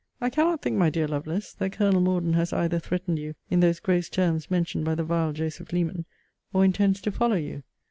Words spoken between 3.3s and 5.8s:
in those gross terms mentioned by the vile Joseph